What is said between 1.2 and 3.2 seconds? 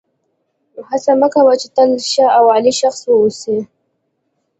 مه کوه چې تل ښه او عالي شخص